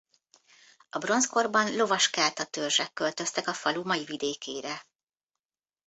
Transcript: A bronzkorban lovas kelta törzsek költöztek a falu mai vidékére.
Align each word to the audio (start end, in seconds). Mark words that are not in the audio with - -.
A 0.89 0.97
bronzkorban 0.97 1.75
lovas 1.75 2.09
kelta 2.09 2.45
törzsek 2.45 2.93
költöztek 2.93 3.47
a 3.47 3.53
falu 3.53 3.85
mai 3.85 4.03
vidékére. 4.03 4.87